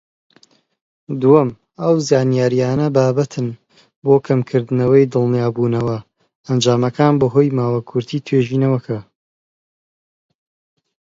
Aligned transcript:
دووەم، 1.21 1.49
ئەو 1.81 1.93
زانیاریانە 2.09 2.87
بابەتن 2.95 3.47
بۆ 4.03 4.15
کەمکردنی 4.25 5.09
دڵنیابوونەوە 5.13 5.97
ئەنجامەکان 6.47 7.13
بەهۆی 7.21 7.55
ماوە 7.59 7.79
کورتی 7.89 8.23
توێژینەوەکە. 8.25 8.99